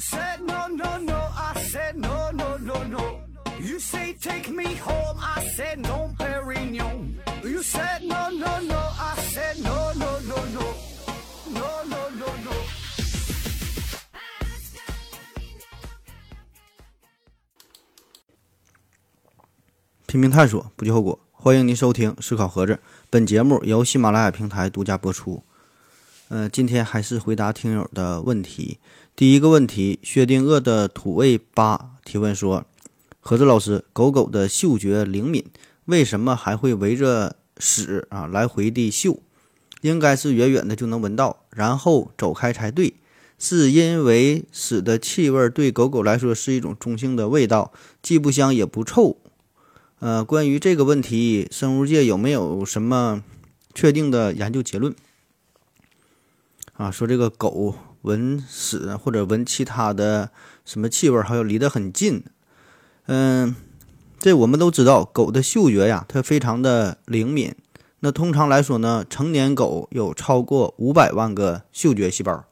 [0.00, 3.20] said no no no, I said no no no no.
[3.60, 7.16] You say take me home, I said no, Perignon.
[7.44, 10.74] You said no no no, I said no no no no,
[11.52, 12.52] no no no no.
[20.06, 21.20] 拼命探索，不计后果。
[21.32, 22.74] 欢迎您收听《思考盒子》，
[23.10, 25.44] 本节目由喜马拉雅平台独家播出。
[26.28, 28.78] 呃，今天还是回答听友的问题。
[29.20, 32.64] 第一个问题，薛定谔的土味八提问说
[33.20, 35.44] ：“盒子老师，狗狗的嗅觉灵敏，
[35.84, 39.20] 为什么还会围着屎啊来回地嗅？
[39.82, 42.94] 应该是远远的就能闻到，然后走开才对。
[43.38, 49.18] 是因为屎的气味对狗狗来说是一种中性的味道，既不香也不臭。
[49.98, 53.22] 呃，关于这个问题，生物界有没有什么
[53.74, 54.94] 确定的研究结论？
[56.72, 60.30] 啊，说这个狗闻屎或者闻其他的
[60.64, 62.22] 什么气味，还有离得很近。
[63.06, 63.54] 嗯，
[64.18, 67.54] 这我们都知道，狗的嗅觉呀，它非常的灵敏。
[68.00, 72.44] 那通常来说呢，成年狗有超过五百万个嗅觉细胞。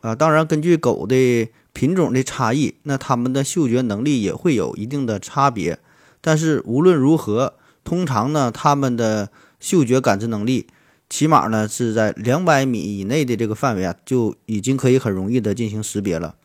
[0.00, 5.78] 啊，当然，根据狗的品种的差异，那它们的嗅觉能力也会有一定的差别。
[6.22, 10.68] 但是无论如何，通常呢，它们的嗅觉感知能力，
[11.10, 16.36] 起码呢是在两百米以内的这个范围啊，就已经可以很容易的进行识别了。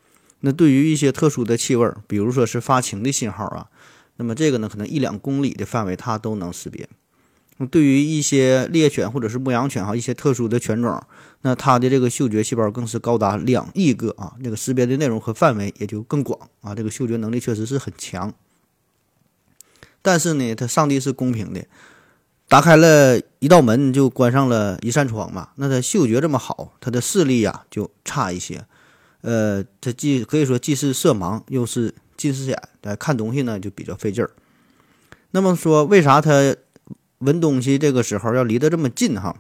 [0.42, 3.70] 那对于一些特殊的气味，比如说是发情的信号啊，
[4.18, 6.90] 那么这个呢，可能一两公里的范围它都能识别。
[7.72, 11.02] 对于一些猎犬或者是牧羊犬哈，一些特殊的犬种，
[11.42, 18.34] 那它的这个嗅觉细胞更是高达两亿个啊，这个识别的内容和范围也就更广啊，这个嗅觉能力确实是很强。
[20.02, 21.66] 但是呢，它上帝是公平的，
[22.48, 25.50] 打开了一道门就关上了一扇窗嘛。
[25.56, 28.64] 那它嗅觉这么好，它的视力呀就差一些。
[29.22, 34.30] 呃，它既可以说既是色盲，又是近视眼，来看东西呢就比较费劲儿。
[35.32, 36.56] 那么说，为啥它
[37.18, 39.36] 闻东西这个时候要离得这么近哈？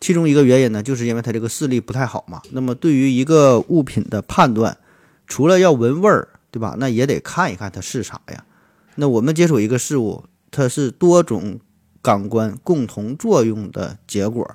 [0.00, 2.42] 其中一个原因呢，就是因为它这个视力不太好嘛。
[2.50, 4.76] 那么对于一个物品的判断，
[5.26, 6.74] 除了要闻味儿，对吧？
[6.78, 8.44] 那也得看一看它是啥呀。
[8.96, 11.60] 那我们接触一个事物，它是多种
[12.06, 14.48] 感官共同作用的结果。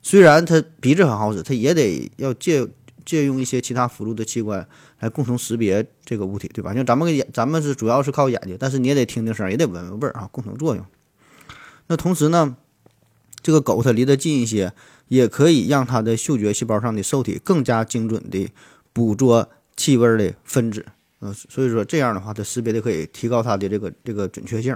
[0.00, 2.66] 虽然它鼻子很好使，它也得要借
[3.04, 4.66] 借用一些其他辅助的器官
[5.00, 6.72] 来共同识别这个物体，对吧？
[6.72, 10.82] 像咱们眼，咱们是主要是靠眼睛，但是你也得听听声，也得闻闻味儿啊，共同作用。
[11.88, 12.56] 那同时呢，
[13.42, 14.72] 这个狗它离得近一些，
[15.08, 18.52] 也可以让它的嗅觉细胞上的受体更加精准地
[18.94, 20.86] 捕捉气味的分子。
[21.20, 24.74] 嗯，所以说这样的话，它识别的可以提高它的这个这个准确性。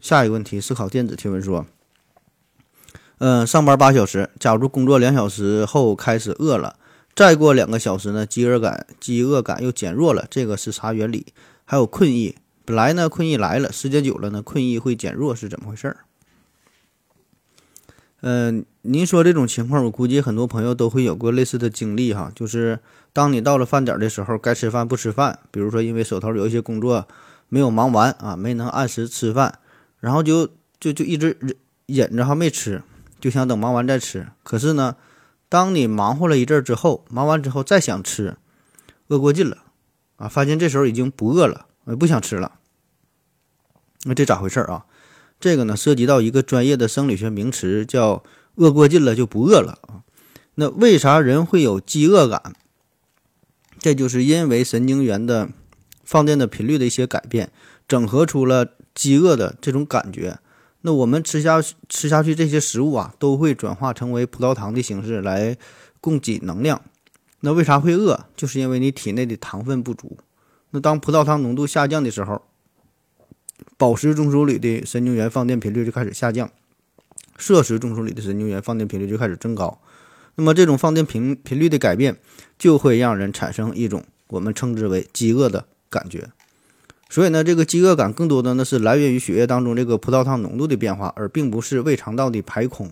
[0.00, 1.66] 下一个问题，思考电子提问说：，
[3.18, 6.76] 嗯，上班八小时，假如工作两小时后开始饿了，
[7.14, 11.26] 再过两个小时呢，饥饿感饥饿感又减弱了，这个是啥原理？
[11.64, 15.96] 还有困意，本来呢困意来了，时间久了呢困意会减弱，是怎么回事儿？
[18.20, 22.80] 嗯，您说这种情况，我估计很多朋友都会有过类似的经历哈，就是
[23.12, 27.06] 当你到了饭点的时候，该吃饭不吃饭，比如说因为手头有一些工作
[27.48, 29.58] 没有忙完啊，没能按时吃饭，
[30.00, 30.48] 然后就
[30.78, 32.82] 就就一直忍忍着哈没吃，
[33.20, 34.28] 就想等忙完再吃。
[34.42, 34.96] 可是呢，
[35.48, 38.36] 当你忙活了一阵之后，忙完之后再想吃，
[39.08, 39.64] 饿过劲了
[40.16, 41.66] 啊，发现这时候已经不饿了，
[41.98, 42.58] 不想吃了，
[44.04, 44.84] 那这咋回事啊？
[45.40, 48.24] 这个呢，涉及到一个专业的生理学名词，叫
[48.56, 50.02] “饿过劲了就不饿了”啊。
[50.56, 52.54] 那为啥人会有饥饿感？
[53.78, 55.50] 这就是因为神经元的
[56.02, 57.52] 放电的频率的一些改变，
[57.86, 60.40] 整合出了饥饿的这种感觉。
[60.80, 65.56] 那我们吃下吃下去这些食物啊，都会转化成为葡萄糖的形式来
[66.00, 66.82] 供给能量。
[67.40, 68.26] 那为啥会饿？
[68.34, 70.18] 就是因为你体内的糖分不足。
[70.70, 72.42] 那当葡萄糖浓度下降的时候，
[73.76, 76.50] 饱食中枢里的神经元放电频率就开始下降，
[77.36, 79.80] 摄食中枢里的神经元放电频率就开始增高。
[80.34, 82.16] 那么这种放电频频率的改变，
[82.58, 86.30] 就会让人产生一种我们称之为饥饿的感觉。
[87.08, 92.90] 所以呢，这个饥饿感更多的呢是来源于血液当中这个葡萄糖浓度的变化，而并不是胃肠道的排空。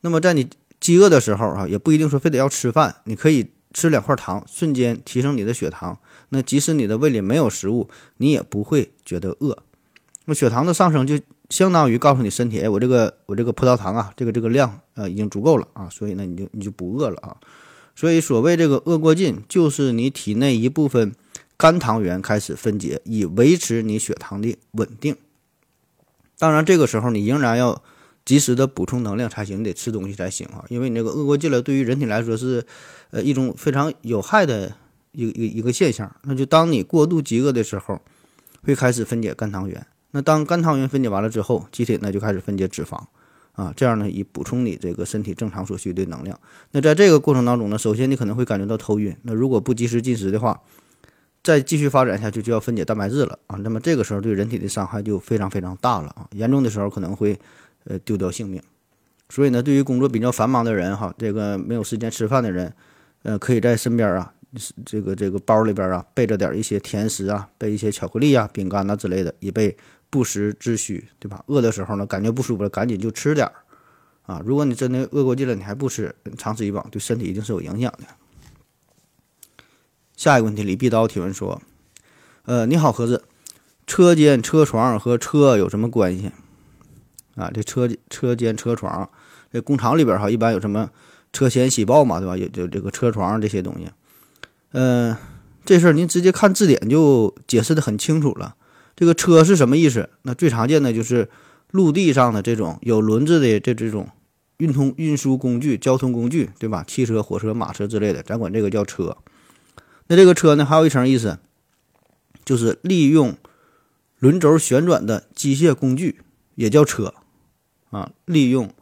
[0.00, 0.48] 那么在你
[0.80, 5.96] 饥饿的时候啊，也不一定说非得要吃饭，你可以吃两块糖，瞬间提升你的血糖。
[6.30, 9.56] 那即使你的胃里没有食物，你也不会觉得饿。
[10.24, 11.18] 那血糖的上升就
[11.50, 17.36] 相当于告诉你身体，哎，我这个我这个葡萄糖啊，这个这个量呃已经足够了啊，所以呢你就你就不饿了啊。
[17.94, 21.12] 所以所谓这个饿过劲，就是你体内一部分
[21.56, 25.16] 肝糖原开始分解，以维持你血糖的稳定。
[26.38, 27.82] 当然这个时候你仍然要
[28.24, 32.66] 及时的补充能量才行，你得吃东西才行啊，因为你这个饿过劲了，对于人体来说是
[33.10, 34.74] 呃一种非常有害的
[35.12, 36.14] 一一一个现象。
[36.22, 38.00] 那就当你过度饥饿的时候，
[38.62, 39.86] 会开始分解肝糖原。
[40.10, 43.00] 那当肝糖原分解完了之后，机体呢就开始分解脂肪
[43.52, 46.38] 啊，这样呢以补充你这个身体正常所需的能量。
[46.72, 50.60] 那在这个过程当中呢，首先你可能会感觉到头晕，那如果不及时进食的话，
[51.44, 57.38] 再继续发展下去就要分解蛋白质了啊，那么这个时候对人体的伤害就非常非常大了啊，严重的时候可能会
[57.84, 58.60] 呃丢掉性命。
[59.28, 62.72] 所以呢，对于工作比较繁忙的人哈，这个没有时间吃饭的人，
[63.22, 64.32] 呃，可以在身边啊，
[64.84, 69.76] 这个这个包里边啊备着点一些甜食啊，备一些巧克力啊、饼干呐之类的，以备。
[70.10, 71.42] 不时之需，对吧？
[71.48, 73.52] 饿的时候呢，感觉不舒服了，赶紧就吃点儿
[74.22, 74.40] 啊！
[74.46, 78.04] 如果你真的饿过劲了，你还不吃，长此以往对身体一定是有影响的。
[80.16, 81.60] 下一个问题，李必刀提问说
[82.46, 83.24] ：“呃，你好，盒子，
[83.86, 86.30] 车间、车床和车有什么关系
[87.34, 87.50] 啊？
[87.52, 89.08] 这车车间、车床，
[89.52, 90.90] 这工厂里边哈，一般有什么
[91.32, 92.36] 车前铣刨嘛，对吧？
[92.36, 93.88] 有就这个车床这些东西。
[94.72, 95.16] 嗯，
[95.64, 98.54] 这事儿您直接看字典就解释的很清楚了。”
[98.96, 100.08] 这个车是什么意思？
[100.22, 101.28] 那最常见的就是
[101.72, 104.08] 陆地上的这种有轮子的这这种
[104.58, 106.84] 运通运输工具、交通工具，对吧？
[106.86, 109.16] 汽车、火车、马车之类的，咱管这个叫车。
[110.06, 111.38] 那这个车呢，还有一层意思，
[112.44, 113.36] 就是利用
[114.18, 116.20] 轮轴旋转的机械工具，
[116.54, 117.14] 也叫车
[117.90, 118.12] 啊。
[118.26, 118.72] 利用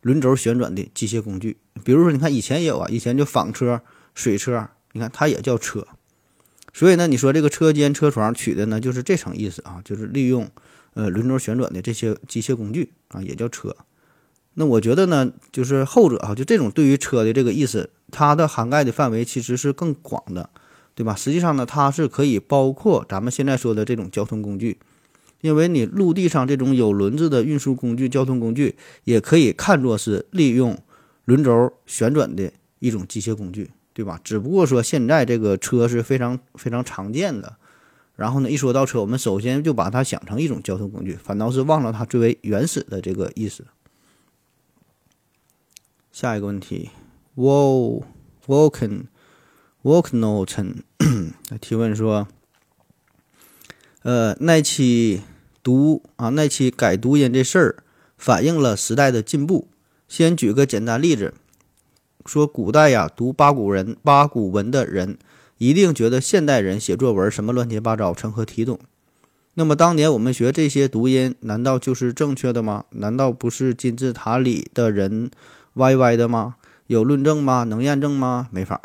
[0.00, 3.82] 轮轴旋转的机械工具，比如说，你看以前也有啊，以前就纺车、
[4.14, 5.86] 水车，你看它也叫车。
[6.72, 10.50] 所以呢，你说这个车间车床取的呢，就是这层意思啊，就是利用
[10.94, 13.76] 呃轮轴旋转的这些机械工具啊，也叫车。
[14.54, 20.50] 那我觉得呢，就是后者啊，就这种对于车的这个意思，它的涵盖的范围其实是更广的，
[20.94, 21.14] 对吧？
[21.14, 24.78] 实际上呢，它是可以包括咱们现在说的这种交通工具，
[25.40, 30.78] 因为你陆地上这种有轮子的运输工具、交通工具，也可以看作是利用
[31.24, 33.70] 轮轴旋转的一种机械工具。
[33.96, 34.18] 对吧？
[34.24, 37.54] 只不过说现在这个车是非常非常常见的，
[38.16, 43.64] 然后呢，一说到车，我们首先就把它想成一种交通工具，反倒是忘了它最为原始的这个意思。
[46.14, 46.90] 下一个问题
[47.36, 48.04] ，Wal
[48.46, 49.06] Walken
[49.82, 50.76] Walknoten
[51.60, 52.28] 提问说，
[54.02, 55.22] 呃，那期
[55.60, 57.82] 读啊，那期改读音这事儿
[58.16, 59.66] 反映了时代的进步。
[60.06, 61.34] 先举个简单例子。
[62.24, 65.18] 说古代呀，读八股人八股文的人，
[65.58, 68.78] 一定觉得现代人写作文什么乱七八糟，成何体统？
[69.54, 72.84] 那么当年我们学这些读音，难道就是正确的吗？
[72.90, 75.32] 难道不是金字塔里的人
[75.74, 76.56] 歪歪的吗？
[76.86, 77.64] 有论证吗？
[77.64, 78.48] 能验证吗？
[78.50, 78.80] 没法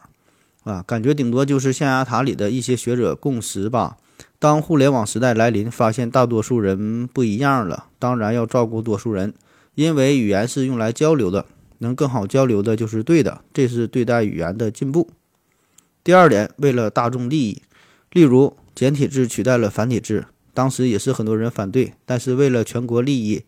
[0.63, 3.97] 啊，感觉顶多就是象牙塔里的一些学者共识吧。
[4.37, 9.33] 当互联网时代来临，发现大多数人不一样了，当然要照顾多数人，
[9.75, 11.45] 因为语言是用来交流的。
[11.81, 15.09] 能更好交流的就是对的，这是对待语言的进步。
[16.03, 17.61] 第二点，为了大众利益，
[18.11, 23.43] 例如简体字取代了繁体字，当时也是很多人反对，但是为了全国利益，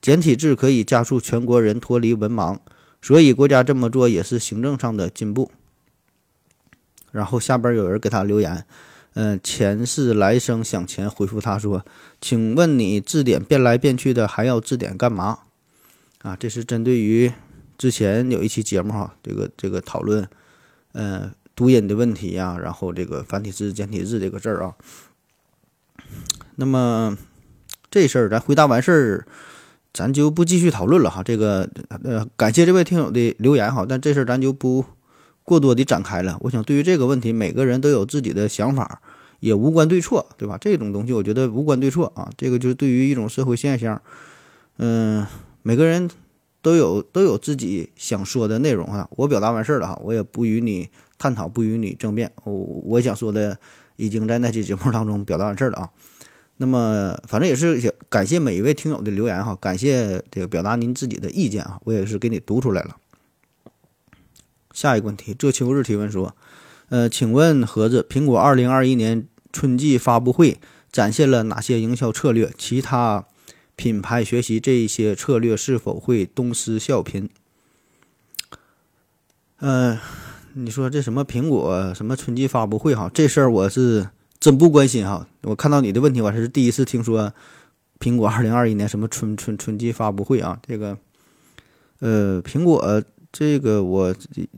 [0.00, 2.58] 简体字可以加速全国人脱离文盲，
[3.06, 5.52] 所以国家这么做也是行政上的进步。
[7.12, 8.66] 然后下边有人给他留言，
[9.14, 11.86] 嗯，前世来生想钱，回复他说
[12.20, 15.38] ：“请问你字典变来变去的，还要字典干嘛？”
[16.22, 17.32] 啊，这是针对于。
[17.78, 20.28] 之前有一期节目哈，这个这个讨论，
[20.90, 24.74] 呃，读音的问题呀，然后这个繁体字、简体字这个字儿啊，
[26.56, 27.16] 那么
[27.88, 29.26] 这事儿咱回答完事儿，
[29.96, 31.22] 咱就不继续讨论了哈。
[31.22, 31.66] 这个
[32.04, 34.84] 呃，感谢这位听友的留言哈，但这事儿咱就不
[35.42, 36.36] 过多的展开了。
[36.42, 39.00] 我想对于这个问题，每个人都有自己的想法，
[39.40, 40.58] 也无关对错，对吧？
[40.60, 44.02] 这种东西我觉得无关对错啊，这个就是对于一种社会现象，
[44.76, 45.26] 嗯，
[45.62, 46.10] 每个人。
[46.62, 53.56] 都有都有自己想说的内容哈，我表达完事儿了哈，我也不与你探讨，不与你争辩，我我想说的
[53.94, 55.90] 已经在那期节目当中表达完事儿了啊。
[56.56, 62.96] 那么反正也是感谢每一位听友的留言哈，感谢这个表达您自己的意见啊，我也是给你读出来了。
[64.72, 66.34] 下一个问题，这秋日提问说，
[66.88, 70.58] 呃，请问盒子，苹果二零二一年春季发布会
[70.90, 72.52] 展现了哪些营销策略？
[72.58, 73.26] 其他？
[73.78, 77.28] 品牌学习这一些策略是否会东施效颦？
[79.58, 79.98] 嗯，
[80.54, 84.08] 你说这什么苹果什么春季发布会哈，这事儿我是
[84.46, 85.26] 真不关心哈。
[85.42, 87.32] 我看到你的问题，我还是第一次听说
[87.98, 90.56] 苹果二零二一年什么春春春季发布会啊。
[90.64, 90.96] 这个，
[91.98, 94.14] 呃，苹果这个我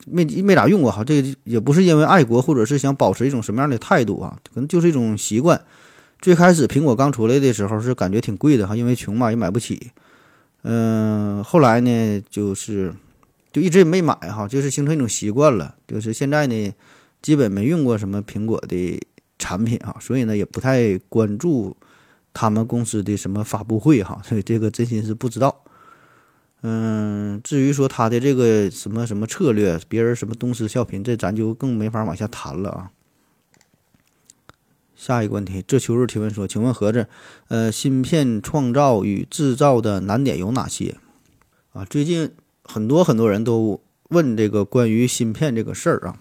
[0.06, 1.02] 没没咋用过哈。
[1.02, 5.58] 这个也不是因为爱国，或者是想保持一种什么样的态度啊，可能就是一种习惯。
[6.20, 9.90] 最开始苹果刚出来的时候是感觉挺贵的哈，因为穷嘛也买不起。
[10.64, 12.92] 嗯，后来呢，就是
[13.50, 16.74] 就一直也没买哈，就是形成一种习惯了，就是现在呢，
[17.22, 19.00] 基本没用过什么苹果的
[19.38, 21.76] 产品啊，所以呢，也不太关注
[22.32, 25.64] 他们公司的什么发布会哈， 所以这个真心是不知道。
[26.62, 32.90] 嗯，至于说他的这个什么什么策略，别人什么东施效颦，这咱就更没法往下谈了啊。
[34.96, 37.06] 下一个问题，这秋日提问说，请问盒子，
[37.46, 40.96] 呃，芯片创造与制造的难点有哪些？
[41.72, 42.32] 啊，最近
[42.64, 46.18] 很多很多人都问这个关于芯片这个事儿啊。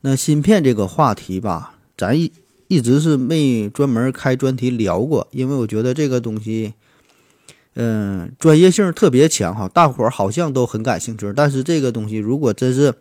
[0.00, 2.32] 那芯片这个话题吧，咱一
[2.68, 6.74] 一直是没专门开专题聊过，因为我觉得这个东西。
[7.76, 11.32] 嗯，专业性特别强哈，大伙儿好像都很感兴趣。
[11.34, 12.94] 但是这个东西如果真是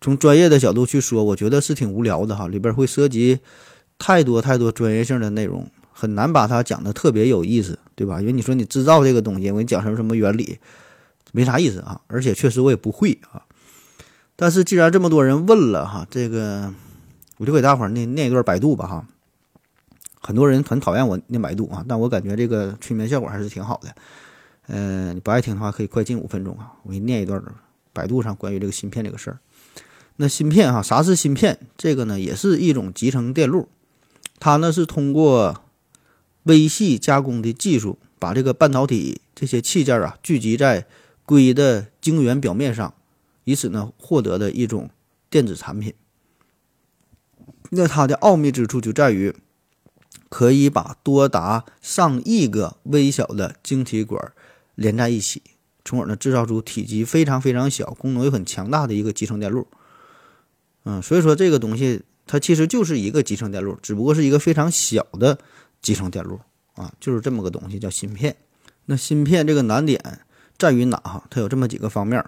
[0.00, 3.38] 从专业的角度去说，我觉得是挺无聊的哈，里边会涉及
[4.00, 8.20] 太多太多专业性的内容，很难把它讲的特别有意思，对吧？
[8.20, 10.58] 因为你说你制造这个东西，我给你讲什么什么原理，
[11.30, 12.00] 没啥意思啊。
[12.08, 13.46] 而且确实我也不会啊。
[14.34, 16.74] 但是既然这么多人问了哈，这个
[17.40, 19.06] 我就给大伙儿念念一段百度吧哈。
[20.20, 23.94] 很多人很讨厌我念百度啊，但我感觉这个催眠效果还是挺好的。
[24.66, 27.42] 呃，你不爱听的话，可以快进五分钟啊，我给你念一段
[27.94, 29.38] 百度上关于这个芯片这个事儿。
[30.16, 31.58] 那芯片哈，啥是芯片？
[31.78, 33.70] 这个呢，也是一种集成电路，
[34.38, 35.62] 它呢是通过
[36.42, 40.86] 微细加工的技术，把这个半导体这些器件啊聚集在
[41.24, 42.92] 硅的晶圆表面上，
[43.44, 44.90] 以此呢获得的一种
[45.30, 45.94] 电子产品。
[47.70, 49.34] 那它的奥秘之处就在于。
[50.28, 54.32] 可以把多达上亿个微小的晶体管
[54.76, 55.42] 连在一起，
[55.84, 59.66] 从而呢制造出体积非常非常小、功能又很强大的一个集成电路。
[60.84, 65.36] 嗯，所以说这个东西它其实就是一个集成电路，只不过是一个非常小的
[65.82, 66.38] 集成电路
[66.74, 68.36] 啊，就是这么个东西叫芯片。
[68.84, 70.20] 那芯片这个难点
[70.56, 71.26] 在于哪哈？
[71.28, 72.24] 它有这么几个方面。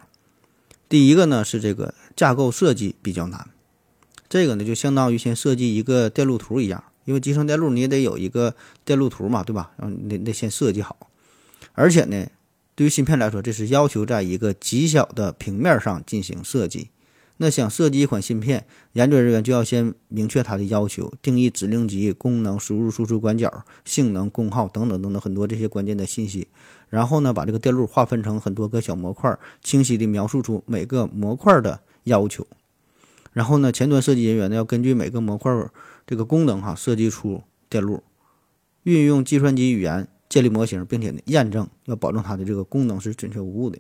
[0.88, 3.48] 第一个呢是这个架构设计比较难，
[4.32, 6.82] 这个呢就相当于先设计一个电路图一样。
[7.04, 9.72] 因为集成电路你也得有一个电路图嘛，对吧？
[9.76, 10.96] 然后你得先设计好，
[11.72, 12.26] 而且呢，
[12.74, 16.88] 对于芯片来说，这是要求在一个极小的平面上进行设计。
[17.36, 26.48] 那想设计一款芯片，研究人员就要先明确它的要求，定义指令集、功能、输入输出管角、性能、功耗等等等等很多这些关键的信息。
[26.88, 32.46] 然后呢，把这个电路划分成很多个小模块，清晰地描述出每个模块的要求。
[33.32, 35.52] 然后呢，前端设计人员呢要根据每个模块。
[36.04, 38.02] 这个功能哈，设计出电路，
[38.82, 43.78] 运用计算机语言建立模型，并且验证，要保证它的这个功能是准确无误的。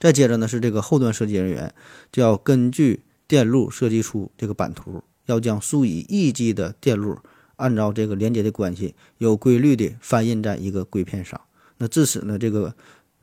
[0.00, 1.74] 再接着呢是这个后端设计人员，
[2.10, 7.18] 就要根据电路设计出这个版图，要将数以亿计的电路
[7.56, 11.38] 按照这个连接的关系，有规律的翻印在一个硅片上。
[11.76, 12.74] 那至此呢，这个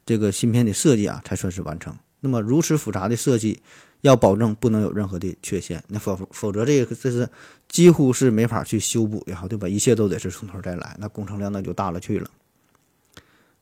[0.05, 1.97] 这个芯片的设计啊才算是完成。
[2.19, 3.63] 那么如此复杂的设计。
[4.01, 7.27] 要保证不能有任何的缺陷，那否否则这个这是
[7.67, 9.67] 几乎是没法去修补的哈，对吧？
[9.67, 12.29] 一切都得是从头再来，那工程量那就大了去了。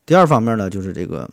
[0.06, 1.30] 第二方面呢，就是这个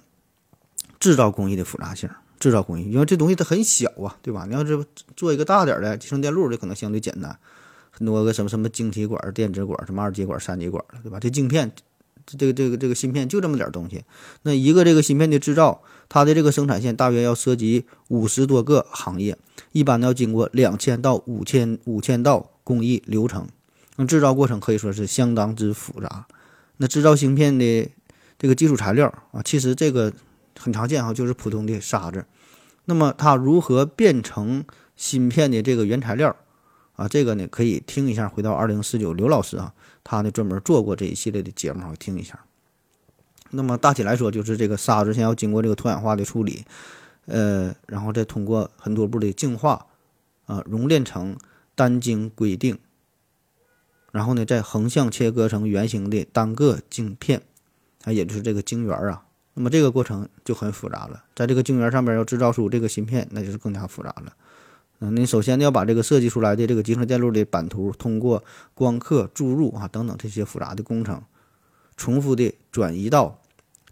[0.98, 2.08] 制造工艺的复杂性，
[2.40, 4.46] 制造工艺，因为这东西它很小啊，对吧？
[4.48, 4.84] 你要是
[5.16, 7.38] 做一个大点的集成电路，这可能相对简单，
[7.90, 11.20] 很多个什么什么晶体管、电子管、什么二极管、三极管，对吧？
[11.20, 11.70] 这镜片。
[12.26, 14.02] 这个这个这个芯片就这么点东西，
[14.44, 19.36] 那一个这个芯片的制造，它的这个生产线大约要涉及五十多个行业，
[19.72, 23.46] 一般要经过两千到五千五千道工艺流程，
[23.96, 26.26] 那制造过程可以说是相当之复杂。
[26.76, 27.90] 那制造芯片的
[28.38, 30.12] 这个基础材料啊，其实这个
[30.58, 32.24] 很常见哈，就是普通的沙子。
[32.86, 34.64] 那么它如何变成
[34.96, 36.34] 芯片的这个原材料
[36.96, 37.08] 啊？
[37.08, 39.72] 这个呢可以听一下，回到二零四九刘老师啊。
[40.02, 42.44] 他呢专门做过这一系列的节目，听一下。
[43.54, 46.64] 那么大体来说，就是这个沙子先要经过这个脱氧化的处理，
[47.26, 49.86] 呃，然后再通过很多步的净化，
[50.46, 51.36] 啊，熔炼成
[51.74, 52.76] 单晶硅锭，
[54.12, 57.42] 然后呢再横向切割成圆形的单个晶片，
[58.04, 59.24] 啊，也就是这个晶圆啊。
[59.54, 64.32] 那么这个过程就很复杂了，在这个晶圆上边要制造出这个芯片，那就是更加复杂了。
[64.98, 68.42] 嗯，你首先要把这个设计出来的这个集成电路的版图，通过
[68.74, 71.22] 光刻、注入啊等等这些复杂的工程，
[71.96, 73.40] 重复的转移到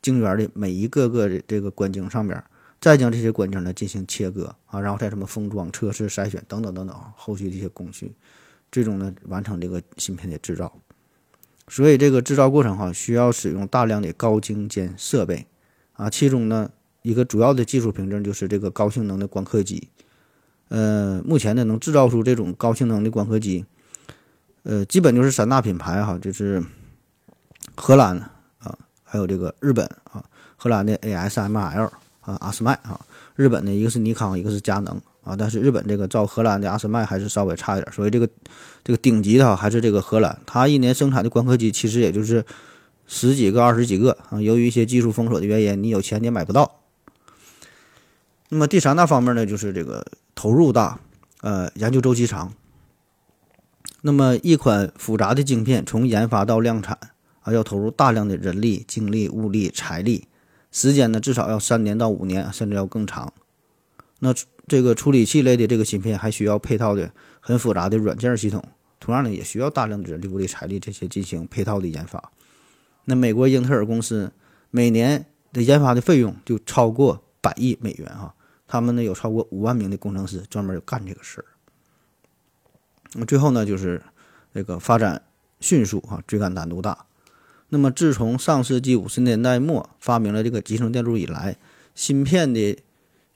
[0.02, 2.44] 晶圆的每一个个的这个管径上边，
[2.80, 8.12] 再将这些管径呢进行切割啊，然后再什么封装、测试、筛选等等等等后续的一些工序，
[8.70, 10.70] 最终呢完成这个芯片的制造。
[11.68, 15.46] 所以这个制造过程哈需要使用大量的高精尖设备
[15.92, 16.70] 啊，其中呢
[17.02, 19.88] 一个主要的技术凭证就是这个高性能的光刻机。
[20.68, 23.66] 呃，目前呢，能制造出这种高性能的光刻机，
[24.62, 26.64] 呃，基本就是三大品牌哈，就是
[27.76, 28.30] 荷兰，
[29.12, 30.24] 还有这个日本啊，
[30.56, 31.90] 荷兰的 ASML
[32.22, 32.98] 啊，阿斯麦啊，
[33.36, 38.26] 日本的一个是尼康，一个是佳能啊，但是日本这个造荷兰的阿斯麦还是稍微差一点，所以这个
[38.82, 42.42] 这个顶级的还是这个荷兰，它一年生产的光刻机其实也就是
[43.06, 46.80] 十几个、二十几个啊，由于一些技术封锁的原因，你有钱你也买不到。
[48.48, 50.98] 那么第三大方面呢，就是这个投入大，
[51.42, 52.50] 呃，研究周期长。
[54.00, 56.98] 那么一款复杂的晶片从研发到量产
[57.42, 60.26] 啊，要投入大量的人力、精力、物力、财力，
[60.70, 63.32] 时间呢至少要三年到五年，甚至要更长。
[64.20, 64.32] 那
[64.68, 68.62] 这个处理器类的这个芯片还需要配套的很复杂的软件系统，
[69.00, 72.30] 同样呢也需要大量的人力、物力、财力这些进行配套的研发。
[73.04, 74.32] 那美国英特尔公司
[74.70, 78.32] 每年的研发的费用就超过百亿美元哈。
[78.68, 81.44] 他们呢有超过五万名的工程师专门干这个事儿。
[83.14, 84.00] 那最后呢就是
[84.54, 85.20] 这个发展
[85.58, 87.04] 迅速啊，追赶难度大。
[87.72, 91.56] 那么自从上世纪五十年代末发明了这个集成电路以来，
[91.94, 92.76] 芯片的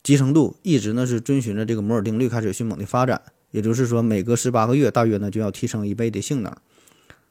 [0.03, 3.23] 集成度一直呢是遵循着这个摩尔定律开始迅猛的发展。
[3.51, 6.55] 也就是说，每隔十八个月大约呢就要提升一倍的性能。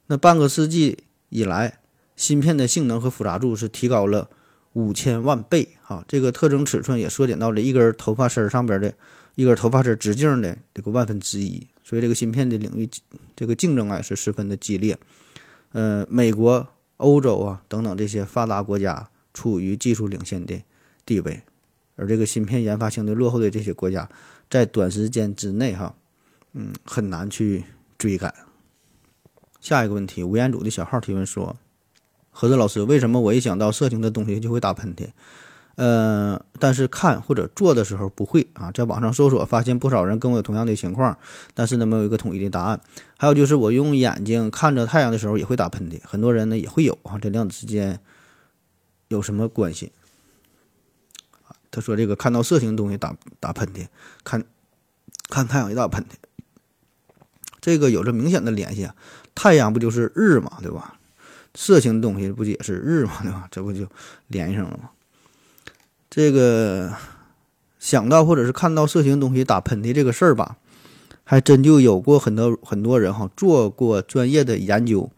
[0.08, 0.98] 那半个世纪
[1.28, 1.78] 以来，
[2.16, 4.28] 芯片的性能和复杂度是提高了。
[4.72, 8.92] 五千万倍哈，这个特征尺寸也缩减到了一根头发丝上边的
[9.34, 12.86] 一根头发丝直径的这个万分之一，所以这个芯片的领域
[13.34, 14.98] 这个竞争啊是十分的激烈。
[15.72, 20.62] 呃，美国、欧洲啊等等这些发达国家处于技术领先的
[21.04, 21.42] 地位，
[21.96, 24.08] 而这个芯片研发相对落后的这些国家，
[24.48, 25.94] 在短时间之内哈，
[26.52, 27.64] 嗯，很难去
[27.98, 28.34] 追赶。
[29.60, 31.56] 下一个问题，吴彦祖的小号提问说。
[32.38, 35.08] 何子老师，为什么我一想到色情的东西就会打喷嚏？
[35.76, 38.70] 呃，但是看或者做的时候不会啊。
[38.72, 41.16] 在网上搜索，发现不少人跟我有同样的情况，
[41.54, 42.80] 但是呢，没有一个统一的答案。
[43.18, 47.18] 还有就是我用眼睛看着太阳的时候也会打喷嚏，很多人呢也会有啊。
[47.18, 48.00] 这两者之间
[49.08, 49.92] 有什么关系？
[51.70, 53.86] 他说这个看到色情的东西打打喷嚏，
[54.24, 54.42] 看
[55.28, 56.14] 看太阳也打喷嚏，
[57.60, 58.94] 这个有着明显的联系啊。
[59.34, 60.98] 太阳不就是日嘛，对吧？
[61.54, 63.46] 色情的东西不也是日嘛，对吧？
[63.50, 63.86] 这不就
[64.28, 64.90] 连上了吗？
[66.16, 66.94] 这个
[67.78, 70.56] 想到或者是看到色情东西打喷嚏这个事儿吧，
[71.24, 75.10] 还真就有过很多很多人哈做过专业的研究。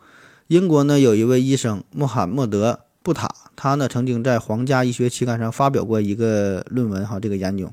[0.48, 2.72] 英国呢有一位医生穆罕默德·
[3.04, 7.72] 布塔，他呢曾经在《皇家医学期刊》上发表过一个论文哈，这个研究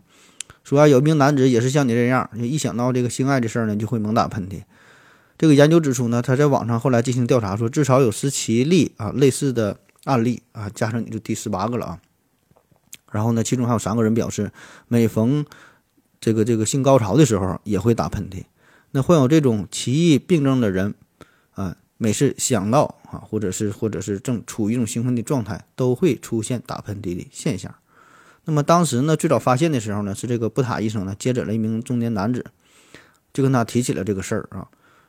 [0.64, 4.62] 说啊有一名男子也是像你这样，就一想到这个性爱的事儿呢，就会猛打喷嚏。
[5.36, 12.00] 这个研究指出呢，他在网上后来进行调查，说至少有十七例啊类似的案例啊，加上你就第十八个了啊。
[13.16, 14.52] 然后呢，其中还有三个人表示，
[14.90, 15.46] 每逢
[16.20, 18.44] 这个这个性高潮的时候也会打喷嚏。
[18.92, 20.94] 那患有这种奇异病症的人
[21.54, 27.74] 啊，每次想到啊，或者是或者是正处于一种兴奋的状态，都会出现打喷嚏的现象。
[28.44, 32.46] 那么当时呢，最早发现的时候呢，是这个布塔医生呢接诊了一名中年男子，
[33.34, 34.68] 就跟他提起了这个事儿啊。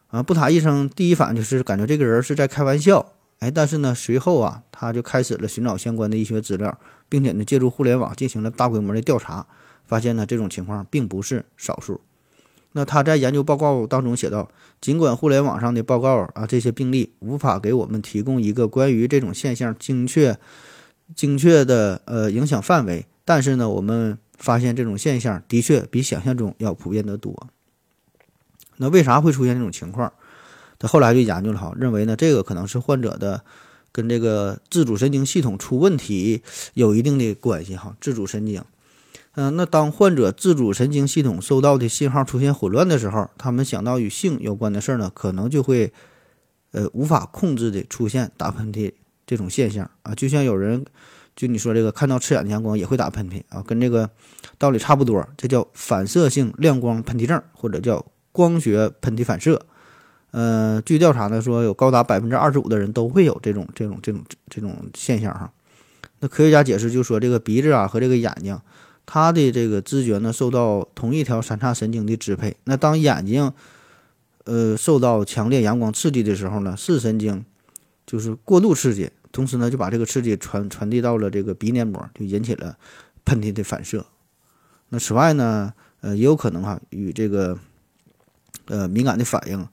[0.08, 9.46] 啊，布塔医生第一反应就是感觉这个人是在开玩笑，哎，但是呢，随后啊，他就开始了寻找相关的医学资料，并且呢，借助互联网进行了大规模的调查，
[9.84, 12.00] 发现呢，这种情况并不是少数。
[12.72, 20.38] 那他在研究报告当中写道：，尽管互联网上的报告啊，这些病例无法给我们提供一个关于这种现象精确、
[21.14, 27.48] 精确的呃影响范围，但是呢，我们发现这种现象的确比想象中要普遍得多。
[28.78, 30.12] 那为啥会出现这种情况？
[30.78, 33.42] 他后来就研究了哈，认为呢，这个可能是患者的
[33.92, 36.42] 跟这个自主神经系统出问题
[36.74, 37.96] 有一定的关系哈。
[38.00, 38.62] 自主神经，
[39.34, 45.92] 嗯，那当患者自主神经系统收到的信号出现混乱的时候，他们想到与性有关的事儿呢，可能就会
[46.72, 48.92] 呃无法控制的出现打喷嚏
[49.26, 50.14] 这种现象啊。
[50.14, 50.84] 就像有人
[51.34, 54.10] 就你说这个看到刺眼的阳光也会打喷嚏啊，跟这个
[54.58, 58.04] 道理差不多，这叫反射性亮光喷嚏症，或者叫。
[58.36, 59.64] 光学喷嚏反射，
[60.36, 65.50] 呃，据调查呢说，有高达百分之二十五的人都会有这种这种这种这种现象哈。
[66.20, 68.60] 那科学家解释就说，这个鼻子啊和这个眼睛，
[69.06, 72.54] 它的这个知觉呢受到同一条三叉神经的支配。
[72.64, 73.50] 那当眼睛
[74.44, 77.42] 呃受到强烈阳光刺激的时候呢，视神经
[78.06, 82.76] 就是过度刺激，同时呢就把这个刺激传传递到了这个鼻黏膜，就引起了
[83.24, 84.04] 喷嚏的反射。
[84.90, 85.72] 那此外呢，
[86.02, 87.58] 呃，也有可能哈与这个
[88.66, 89.66] 呃，敏感的反应，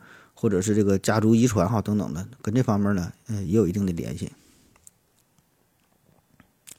[0.43, 4.29] 或者是这个家族遗传哈等等的，跟这方面呢，嗯，也有一定的联系。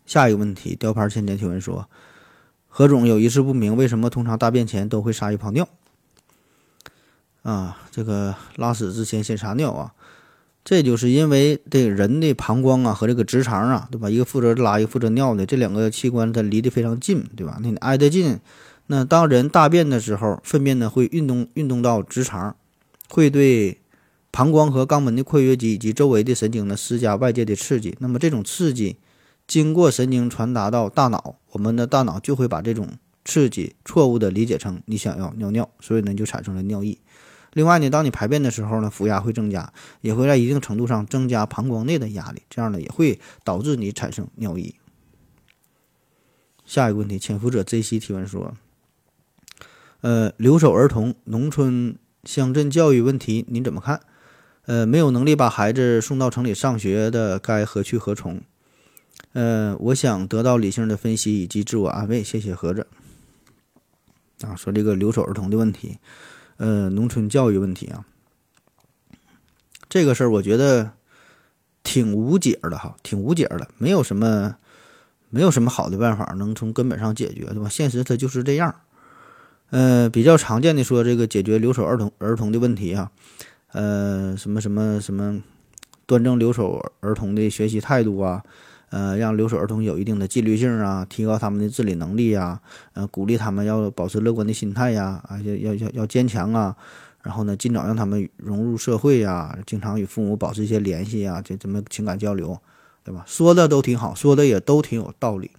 [0.04, 1.88] 下一个问题，雕牌千年提问说，
[2.68, 5.66] 何总有一事不明，为什么通常大便前都会撒一泡尿？
[7.42, 9.94] 啊，这个拉屎之前先撒尿啊，
[10.62, 14.10] 这就是因为这人的膀胱啊和这个直肠啊，对吧？
[14.10, 17.58] 一个负责拉，一个负责尿的，这两个器官它离得非常近，对吧？
[17.62, 18.38] 那你挨得近，
[18.88, 22.54] 那当人大便的时候，粪便呢会运动运动到直肠，
[23.08, 23.80] 会对
[24.30, 27.96] 膀胱和肛门的括约肌以及周围的神经呢施加外界的刺激。
[28.00, 28.96] 那么这种刺激
[29.46, 32.88] 经过神经传达到大脑，我们的大脑就会把这种
[33.24, 36.98] 刺激错误的理解成你想要尿尿，所以呢就产生了尿意。
[37.52, 44.74] 另外呢，当你排便的时候呢，腹压会增加，也会在一定程度上增加膀胱内的压力，这样呢也会导致你产生尿意。
[46.64, 48.54] 下一个问题，潜伏者 ZC 提问说
[50.00, 54.00] ：“呃，留守儿童农村乡镇教育问题您怎么看？
[54.66, 58.40] 呃，没有能力把孩子送到城里上学的，该何去何从？
[59.32, 62.22] 呃，我想得到理性的分析以及自我安慰。
[62.22, 62.86] 谢谢盒子。
[64.42, 65.98] 啊，说这个留守儿童的问题。”
[66.56, 68.06] 呃，农村教育问题啊，
[69.88, 70.92] 这个事儿我觉得
[71.82, 74.54] 挺无解的哈，挺无解的，没有什么，
[75.30, 77.68] 没有什么好的办法能从根本上解决，对吧？
[77.68, 78.72] 现实它就是这样。
[79.70, 83.10] 呃，比较常见的说这个解决留守儿童儿童的问题啊，
[83.72, 85.42] 呃，什么什么什么，
[86.06, 88.42] 端正留守儿童的学习态度啊。
[88.90, 92.60] 呃，让留守儿童有一定的纪律性啊，提高他们的自理能力呀，
[92.92, 96.76] 呃，鼓励他们要保持乐观的心态呀，啊，要要要要坚强啊，
[97.22, 102.56] 然后呢，尽早让他们融入社会呀，经常与父母保持一些联系呀，这怎么情感交流，
[103.02, 103.24] 对吧？
[103.26, 105.50] 说的都挺好，说的也都挺有道理，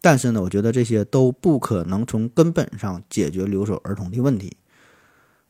[0.00, 4.56] 但是呢，我觉得这些都不可能从根本上解决留守儿童的问题，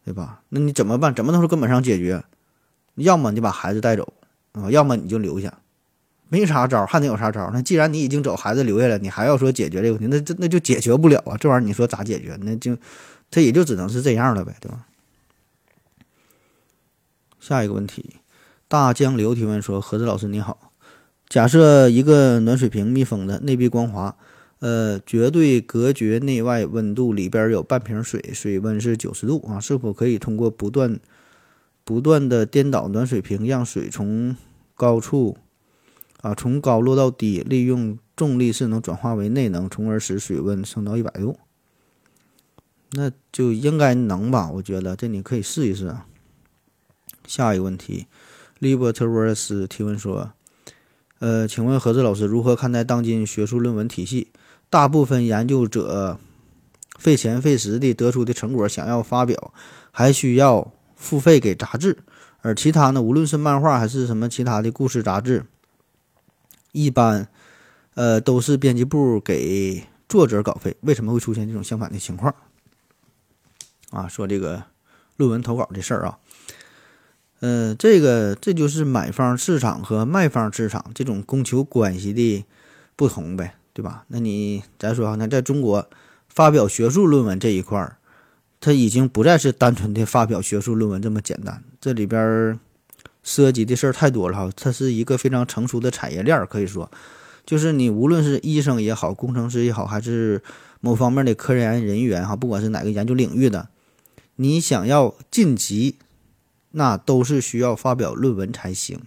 [0.05, 0.43] 对吧？
[0.49, 1.15] 那你怎么办？
[1.15, 2.25] 怎么能从根本上解决？
[2.97, 4.13] 要么你把孩子带走
[4.53, 5.59] 啊，要么你就留下。
[6.29, 7.51] 没啥招，还能有啥招？
[7.53, 11.37] 那既然你已经走，孩子留下来，你还要说解决这个问题，那这那就解决不了啊！
[11.37, 12.39] 这玩意儿你说咋解决？
[12.43, 12.77] 那就，
[13.31, 14.87] 他也就只能是这样了呗，对吧？
[17.41, 18.17] 下一个问题，
[18.69, 20.73] 大江流提问说：何子老师你好，
[21.29, 24.17] 假设一个暖水瓶密封的，内壁光滑，
[24.61, 31.01] 呃，绝对隔绝内外温度，里边有半瓶水，水温是九十度啊，是否可以通过不断
[31.83, 34.37] 不断的颠倒暖水瓶，让水从
[34.75, 35.39] 高处？
[36.21, 41.39] 啊，从高落到低，利用重力势能转化为内能，从而使水温升到一百度。
[42.93, 44.51] 那就应该能吧？
[44.51, 46.07] 我觉得这你可以试一试啊。
[47.27, 48.07] 下一个问题
[48.61, 50.33] ，Libert w a r s 提问说：
[51.21, 54.29] 呃，请问何志老师如何看待当今学术论文体系？
[54.71, 56.19] 大部分研究者
[56.99, 59.53] 费钱费时的得出的成果，想要发表，
[59.91, 61.99] 还需要付费给杂志，
[62.41, 65.45] 而其他呢，无论是漫画还是什么其他的故事杂志。
[66.73, 67.27] 一般，
[67.95, 72.33] 呃，都是编辑部给作者稿费，为什么会出现这种相反的情况？
[73.91, 74.63] 啊，说这个
[75.17, 76.19] 论文投稿的事儿啊，
[77.41, 82.45] 嗯，这个这就是买方市场和卖方市场这种供求关系的
[82.95, 84.05] 不同呗，对吧？
[84.09, 85.89] 那你咱说啊，那在中国
[86.29, 87.97] 发表学术论文这一块儿，
[88.61, 92.61] 它已经不再是单纯的发表学术论文这么简单，这里边。
[93.23, 96.91] 涉及的事儿太多了哈，它是一个非常成熟的产业链，可以说，
[97.45, 100.43] 就是你无论是医生也好，工程师也好，还是
[100.81, 103.69] 某方面的科研人员哈，不管是哪个研究领域的，
[104.37, 105.97] 你想要晋级，
[106.71, 108.99] 那都是需要发表论文才行。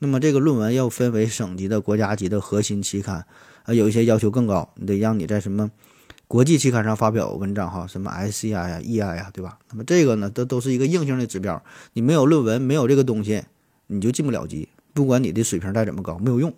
[0.00, 3.24] 那么这个论文要分为省级的、国家级的核心期刊，
[3.64, 5.70] 啊，有一些要求更高，你得让你在什么。
[6.26, 9.58] 国际期刊上发表文章哈，什么 SCI 啊、EI 啊，对吧？
[9.70, 11.62] 那么这个呢，都都是一个硬性的指标。
[11.92, 13.42] 你没有论文，没有这个东西，
[13.88, 14.68] 你就进不了级。
[14.94, 16.54] 不管你的水平再怎么高，没有用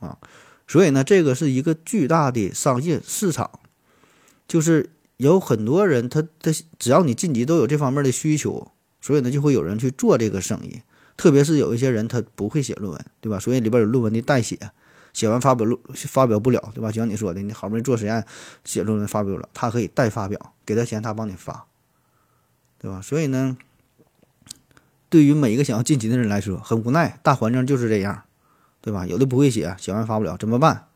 [0.00, 0.18] 啊。
[0.66, 3.60] 所以呢，这个是一个巨大的商业市场，
[4.48, 10.82] 就是有很多人，他他只要你晋级，都有这方面的需求，所以呢，就会有人去做这个生意。
[11.22, 13.38] 特别是有一些人，他不会写论文，对吧？
[13.38, 14.58] 所以里边有论文的代写。
[15.12, 16.90] 写完发表论发表不了，对吧？
[16.90, 18.26] 就像你说的，你好不容易做实验
[18.64, 21.66] 写论文发表了，他可以代发表，给他钱他帮你发，
[22.80, 23.00] 对吧？
[23.00, 23.56] 所以呢，
[25.08, 28.24] 对于每一个想要晋级的人来说，很无奈，大环境就是这样，
[28.80, 29.06] 对吧？
[29.06, 30.86] 有的不会写，写完发不了，怎么办？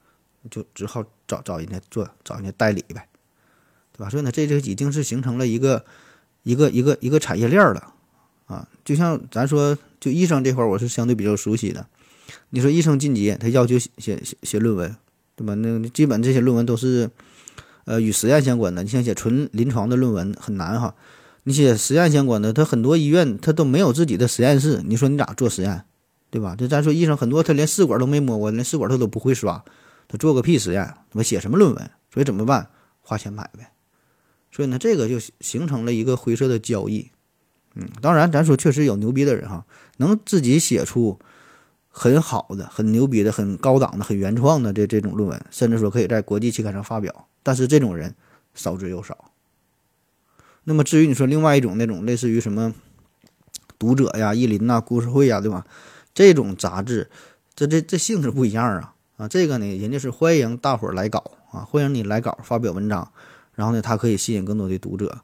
[0.50, 3.06] 就只好找找人家做，找人家代理呗，
[3.92, 4.08] 对吧？
[4.08, 5.84] 所以呢，这就已经是形成了一个
[6.42, 7.92] 一个一个一个产业链了
[8.46, 8.66] 啊！
[8.82, 11.86] 就像咱说，就医生这块，我是相对比较熟悉的。
[12.50, 14.96] 你说医生晋级，他要求写写写论文，
[15.34, 15.54] 对吧？
[15.54, 17.10] 那基本这些论文都是，
[17.84, 18.82] 呃，与实验相关的。
[18.82, 20.94] 你想写纯临床的论文很难哈。
[21.44, 25.84] 你写实验相关的，他很多医院他都没有自己的实验室，你说你咋做实验，
[26.30, 26.56] 对吧？
[26.58, 29.64] 这咱说医生很多，他连试管都没摸过，连试管他都不会刷，
[30.08, 31.90] 他做个屁实验，他妈写什么论文？
[32.12, 32.68] 所以怎么办？
[33.00, 33.70] 花钱买呗。
[34.50, 37.10] 所以呢，这个就形成了一个灰色的交易，
[37.76, 39.64] 嗯，当然，咱说确实有牛逼的人哈，
[39.98, 41.18] 能自己写出
[41.88, 47.28] 很好的、很牛逼的、很高档的、很原创的这这种论文，甚至说可以在国际期刊上发表。
[47.42, 48.14] 但是这种人
[48.54, 49.30] 少之又少。
[50.64, 52.74] 那么至于你说另外一种那种类似于什么
[53.78, 55.64] 读者呀、意林呐、故事会呀，对吧？
[56.14, 57.10] 这种杂志，
[57.54, 59.28] 这这这性质不一样啊啊！
[59.28, 63.12] 这个呢，人家是欢迎大伙儿来稿啊，欢迎你来稿发表文章，
[63.54, 65.18] 然后呢，它可以吸引更多的读者。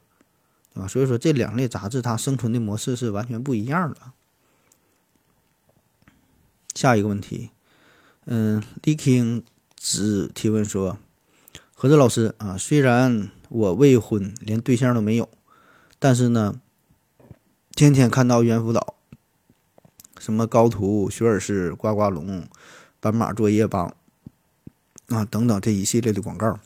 [0.73, 3.99] 啊，所以说这两类杂志它生存的模式是完全不一样的。
[6.73, 7.51] 下一个问题，
[8.25, 9.43] 嗯，李 king
[9.75, 10.97] 只提问说
[11.75, 15.29] ：“何志老师啊，虽然我未婚，连对象都没有，
[15.99, 16.59] 但是呢，
[17.75, 18.95] 天天看到猿辅导、
[20.17, 22.47] 什么高途、学而思、呱呱龙、
[22.99, 23.95] 斑马作业帮
[25.09, 26.59] 啊等等这一系列的广告，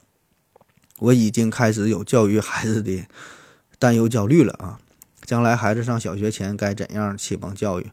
[0.99, 3.05] 我已经开始有教育孩子的。”
[3.79, 4.79] 担忧焦虑了啊！
[5.23, 7.91] 将来孩子上小学前该怎样启蒙教育？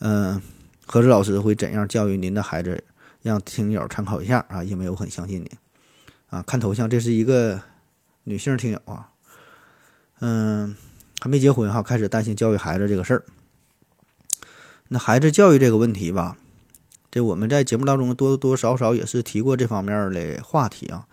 [0.00, 0.42] 嗯，
[0.86, 2.84] 何志老师会怎样教育您的孩子？
[3.22, 4.62] 让听友参考一下啊！
[4.62, 5.50] 因为我很相信你
[6.28, 6.42] 啊！
[6.42, 7.60] 看头像，这是一个
[8.22, 9.10] 女性听友啊。
[10.20, 10.76] 嗯，
[11.20, 13.24] 还没结婚哈，开始担心教育孩子这个事儿。
[14.88, 16.36] 那孩子教育这个问题吧，
[17.10, 21.08] 这我们在节目当中多多少少也是提过这方面的话题啊，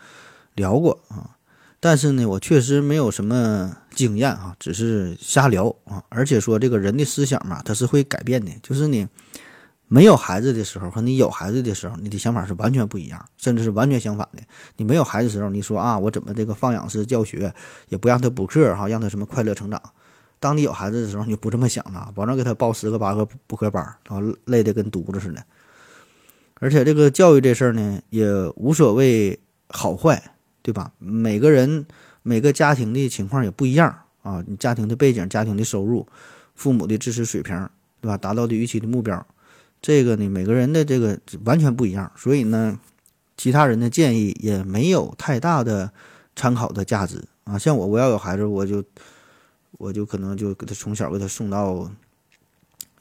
[0.54, 1.38] 聊过啊。
[1.86, 6.02] 但是呢，我确实没有什么经验啊，只是瞎聊啊。
[6.08, 8.50] 而且说这个人的思想嘛，他是会改变的。
[8.62, 9.06] 就是你
[9.90, 14.42] 没有孩子的时候和你有孩子的时候，你的想法是完全不一样，甚至是完全相反的。
[14.78, 17.54] 你没有孩子的时候，你说啊，我怎么这个放养式教学，
[17.90, 19.82] 也不让他补课哈，让他什么快乐成长。
[20.40, 25.44] 当你有孩子的时候，你就不这么想了，保证给他报十个八个补课班，然后累得跟犊子似的。
[26.62, 30.24] 而且这个教育这事儿呢，也无所谓好坏。
[30.64, 30.92] 对吧？
[30.98, 31.86] 每个人
[32.24, 36.08] 每个家庭的情况也不一样啊，你家庭的背景、家庭的收入、
[36.56, 38.18] 父母的知识水平，对吧？
[38.18, 39.28] 达到的预期的目标，
[39.82, 42.10] 这个呢，每个人的这个完全不一样。
[42.16, 42.80] 所以呢，
[43.36, 45.92] 其他人的建议也没有太大的
[46.34, 47.60] 参考的价值啊。
[47.60, 48.82] 像我，我要有孩子，我就
[49.74, 51.92] 我就可能就给他从小给他送到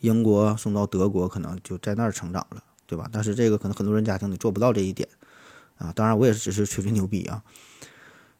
[0.01, 3.09] 英国，送到德国，可能就在那儿成长了，对吧？
[3.13, 5.09] 但是这个可能很多人家庭里做不到这一点。
[5.83, 7.43] 啊，当然我也是只是吹吹牛逼啊，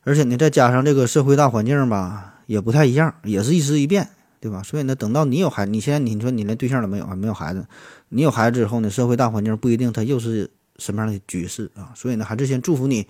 [0.05, 4.63] 而且呢，再加上这个社会大环境吧，也不太一样，也是一时一变，对吧？
[4.63, 7.67] 所以呢，等到你有孩，你现在你说你连对象都没有啊，没有孩子，
[8.09, 13.09] 你有孩子之后呢，社会大环境不一定它又是什么样的局势啊，所以呢，还是先祝福你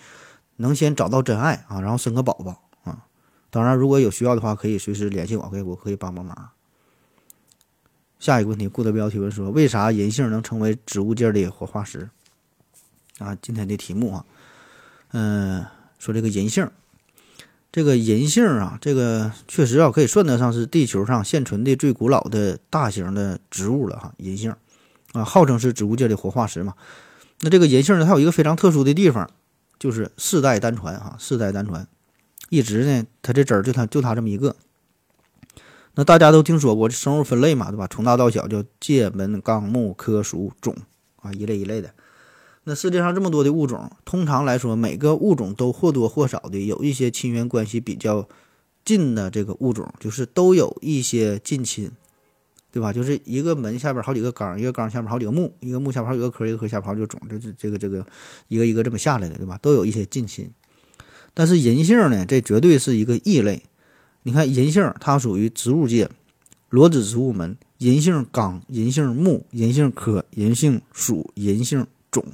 [0.56, 3.04] 能先找到真爱啊，然后生个宝宝啊。
[3.50, 6.50] 当然，如果有需要的话，可以随时联系我，可以我可以帮帮忙。
[8.18, 12.08] 下一个问题，顾德彪提问说，为啥银杏能成为植物界的活化石？
[13.18, 14.24] 啊，今天的题目啊，
[15.12, 15.64] 嗯，
[15.98, 16.68] 说这个银杏，
[17.70, 24.12] 这个银杏啊，这个确实啊，可以算得上是地球上现存的最古老的大型的植物了哈。
[24.16, 24.54] 银杏
[25.12, 26.74] 啊，号称是植物界的活化石嘛。
[27.40, 29.30] 那这个银杏呢，它有一个非常特殊的地方，
[29.78, 31.86] 就是世代单传哈，世代单传，
[32.48, 34.56] 一直呢，它这籽儿就它就它这么一个。
[35.94, 37.86] 那大家都听说过这生物分类嘛，对吧？
[37.86, 40.74] 从大到小叫界门纲目科属种
[41.16, 41.92] 啊，一类一类的。
[42.64, 48.28] 那世界上这么多的物种，通常来说，每个物种都或多或少的有一些亲缘关系比较
[48.84, 51.90] 近的这个物种，就是都有一些近亲，
[52.70, 52.92] 对吧？
[52.92, 58.06] 就是一个门下边好几个纲，一个纲下边好几个目，一个目下边好几个科，一个科下边好几个种，这这这个这个
[58.46, 59.58] 一个一个这么下来的，对吧？
[59.60, 60.48] 都有一些近亲。
[61.34, 63.64] 但是银杏呢，这绝对是一个异类。
[64.22, 66.08] 你看银杏，它属于植物界
[66.70, 72.24] 裸子植物门银杏纲、银杏目、银杏科、银杏属、银杏种。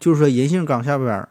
[0.00, 1.28] 就是说，银杏岗下边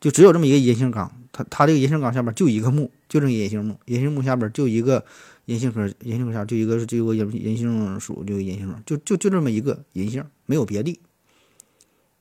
[0.00, 5.04] 就只有这么一个银杏岗，它它这个银杏岗下边就一个木，就这银杏木，银杏木下边就一个
[5.46, 11.00] 银杏科，银杏科下就一个就一个银银杏属就银杏就就就这么一个银杏，没有别的。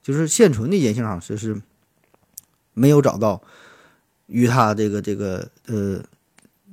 [0.01, 1.61] 就是现存的银杏啊，就是
[2.73, 3.41] 没有找到
[4.27, 6.01] 与它这个这个呃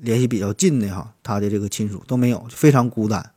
[0.00, 3.32] 联系比较近的哈，它的这个亲属都没有，非常孤单。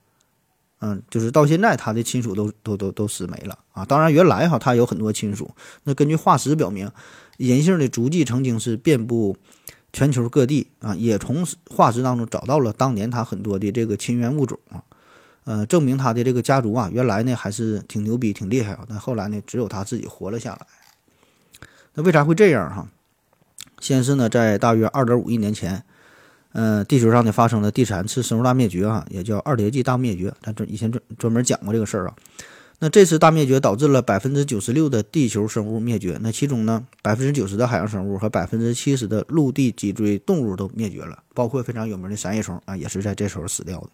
[0.81, 3.83] 嗯，就是到现在，他的亲属都都都都死没了啊！
[3.83, 5.51] 当然，原来哈他有很多亲属。
[5.83, 6.89] 那根据化石表明，
[7.37, 9.35] 银杏的足迹曾经是遍布
[9.91, 14.81] 全球各地啊，也从化石当中找到了当年他很多的这个亲缘物种啊，
[15.43, 18.85] 呃，证明他的这个家族啊，原来呢还是挺牛逼、挺厉害啊。
[18.87, 20.65] 但后来呢，只有他自己活了下来。
[21.95, 22.87] 那为啥会这样哈？
[23.81, 25.83] 先是呢，在大约二点五亿年前。
[26.53, 30.33] 嗯，地球上呢发生了第三次生物大灭绝啊，也叫二叠纪大灭绝。
[30.41, 32.15] 咱这以前专专门讲过这个事儿啊。
[32.81, 43.89] 那这次大灭绝导致了百分之九十六的地球生物灭绝，那其中呢，百分之九十的海洋生物和百分之七十的陆地脊椎动物都灭绝了，包括非常有名的三叶虫啊，也是在这时候死掉的。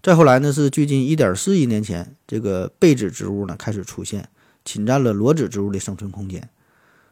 [0.00, 4.28] 再后来呢，是距今一点四亿年前，这个被子植物呢开始出现，
[4.64, 6.48] 侵占了裸子植物的生存空间。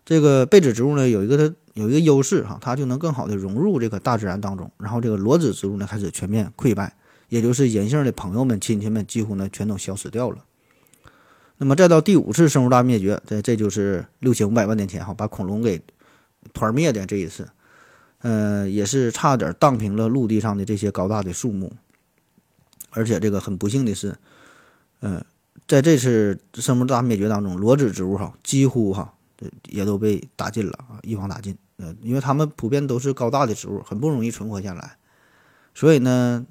[0.04, 6.96] 这个被子植物呢有一个它有一个优势哈，它就能更好的融入这个大自然当中，然后这个裸子植物呢开始全面溃败。
[7.30, 10.44] 也就是人性的朋友们、亲戚们几乎呢全都消失掉了。
[11.56, 15.80] 那么再到第五次生物大灭绝，这这就是六千五百万年前哈，把恐龙给
[16.52, 17.48] 团灭的这一次，
[18.20, 21.72] 呃，也是差点荡平了陆地上的这些高大的树木。
[22.90, 24.14] 而且这个很不幸的是，
[25.00, 25.24] 呃，
[25.66, 29.12] 在这次生物大灭绝当中，裸子植物哈几乎哈
[29.68, 31.56] 也都被打尽了啊，一网打尽。
[31.76, 34.96] 呃，因为它们普遍都是高大的植物，很不容易存活下来，
[35.74, 36.46] 所以呢。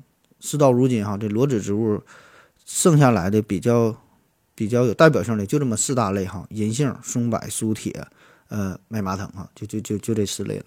[0.46, 2.02] 事到如今，哈，这裸子植物
[2.66, 3.96] 剩下来的比较
[4.54, 8.06] 比较有代表性的就这么四大类，哈，银杏、松柏、苏铁，
[8.50, 10.66] 呃，麦麻藤，哈，就就就就这四类了。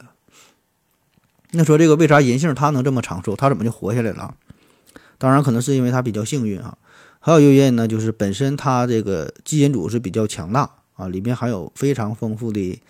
[1.51, 4.35] 那说这个为啥银杏它能这么长寿，它怎么就活下来了？
[5.19, 6.79] 当然可能是因为它比较幸运啊，
[7.21, 12.81] 还有一个原因呢，就是本身它这个基因组是比较强大啊，里面含有非常丰富的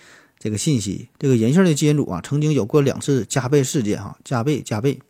[0.47, 1.09] 这个信息。
[1.19, 5.01] 这个银杏的基因组啊，曾经有过两次加倍事件，哈，加倍加倍。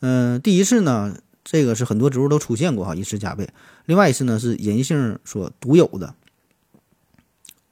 [0.00, 3.48] 嗯，第一次呢，这个是很多植物都出现过哈，一次加倍。
[3.86, 6.14] 另外一次呢，是银杏所独有的、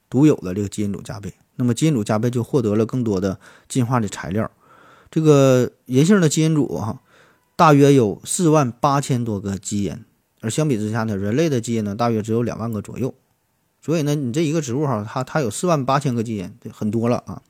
[0.09, 1.35] 独有的这个基因组加倍。
[1.57, 3.39] 那么基因组加倍就获得了更多的
[3.69, 4.51] 进化的材料。
[5.11, 7.03] 这个银杏的基因组哈，
[7.57, 10.03] 大约有四万八千多个基因，
[10.41, 13.13] 而相比之下呢，人类的基因呢，大约只有两万个左右。
[13.83, 17.43] 所以呢，你这一个植物哈，它它有四万八千个基因，很多了啊。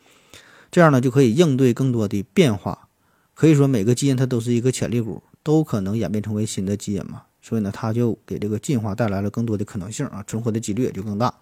[0.71, 2.89] 这样呢，就可以应对更多的变化。
[3.35, 7.23] 可以说每个基因它都是一个潜力股，都可能演变成为新的基因嘛。
[7.43, 11.35] 所以呢，它就给这个进化带来了更多的可能性啊，存活的几率也就更大。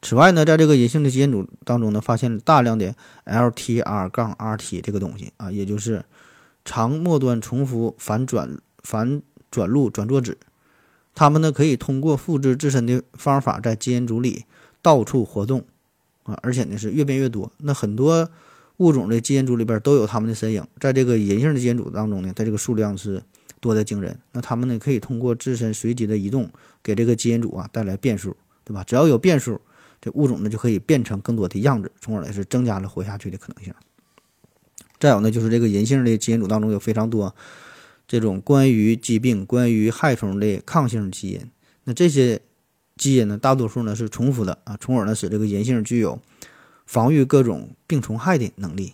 [0.00, 2.92] 此外呢，在这个隐性的基因组当中呢，发现了大量的
[3.26, 6.04] LTR 杠 RT 这个东西啊，也就是
[6.64, 10.36] 长末端重复反转反转录转作子，
[11.14, 14.44] 它们呢可以通过复制自身的方法在基因组里
[14.80, 15.64] 到处活动
[16.24, 17.52] 啊，而且呢是越变越多。
[17.58, 18.30] 那很多。
[18.78, 23.22] 物种的基因组里边都有它们的身影，在这个银杏的基因组当中呢，它这个数量是
[23.60, 24.18] 多的惊人。
[24.32, 26.50] 那它们呢可以通过自身随机的移动，
[26.82, 28.82] 给这个基因组啊带来变数，对吧？
[28.82, 29.60] 只要有变数，
[30.00, 33.72] 这物种呢就可以变成更多的样子，从而呢是增加了活下去的可能性。
[34.98, 37.32] 再有呢，就是这个银杏的基因组当中有非常多
[38.06, 41.50] 这种关于疾病、关于害虫的抗性基因。
[41.84, 42.40] 那这些
[42.96, 46.20] 基因呢，大多数呢是重复的啊，从而呢使这个银杏具有。
[46.84, 48.92] 防御各种病虫害的能力。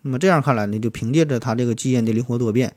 [0.00, 2.74] 那么这样看来呢，就凭借着它这个基因的灵活多变，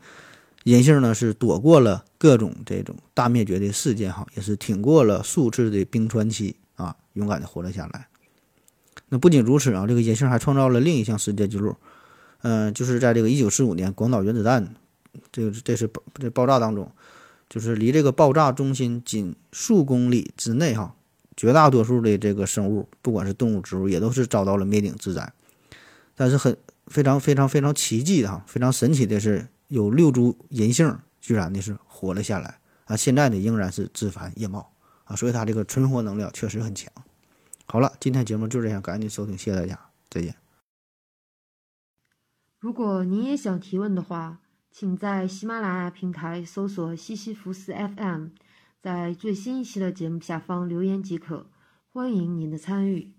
[0.65, 8.07] 银杏呢是躲过了各种这种大灭绝的事件哈，也是挺过了数次的冰川期啊，勇敢的活了下来。
[9.09, 11.75] 那不仅如此啊，这个银杏还创造了另一项世界纪录，
[12.43, 14.75] 嗯，就是在这个一九四五年广岛原子弹
[15.32, 16.91] 这个这是爆这爆炸当中，
[17.49, 20.95] 就是离这个爆炸中心仅数公里之内哈。
[21.38, 25.34] 绝大多数的这个生物，不管是动物、植物，也都是遭到了灭顶之灾。
[26.15, 32.95] 但是很非常非常非常奇迹的哈，非常神奇的是，有六株银杏居然呢是活了下来啊！
[32.95, 34.71] 现在呢仍然是枝繁叶茂
[35.04, 36.89] 啊，所以它这个存活能力确实很强。
[37.65, 39.78] 好了，今天节目就这样，赶紧收听，谢谢大家，
[40.10, 40.36] 再见。
[42.62, 44.39] 如果您也想提问的话，
[44.77, 48.27] 请在喜马拉雅平台搜索西西弗斯 FM。
[48.81, 51.45] 在最新一期的节目下方留言即可，
[51.93, 53.13] 欢迎您的参与。